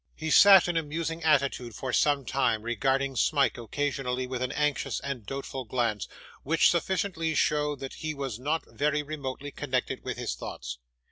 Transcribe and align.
He 0.15 0.31
sat, 0.31 0.67
in 0.67 0.77
a 0.77 0.81
musing 0.81 1.23
attitude, 1.23 1.75
for 1.75 1.93
some 1.93 2.25
time, 2.25 2.63
regarding 2.63 3.15
Smike 3.15 3.59
occasionally 3.59 4.25
with 4.25 4.41
an 4.41 4.51
anxious 4.53 4.99
and 5.01 5.27
doubtful 5.27 5.63
glance, 5.63 6.07
which 6.41 6.71
sufficiently 6.71 7.35
showed 7.35 7.81
that 7.81 7.93
he 7.93 8.15
was 8.15 8.39
not 8.39 8.63
very 8.67 9.03
remotely 9.03 9.51
connected 9.51 10.03
with 10.03 10.17
his 10.17 10.33
thoughts. 10.33 10.79